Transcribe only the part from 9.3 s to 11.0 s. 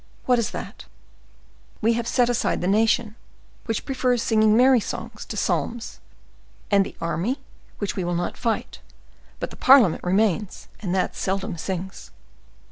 but the parliament remains, and